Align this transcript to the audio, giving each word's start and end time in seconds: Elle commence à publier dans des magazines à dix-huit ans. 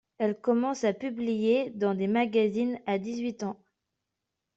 Elle 0.17 0.35
commence 0.35 0.83
à 0.83 0.93
publier 0.95 1.69
dans 1.69 1.93
des 1.93 2.07
magazines 2.07 2.79
à 2.87 2.97
dix-huit 2.97 3.43
ans. 3.43 3.59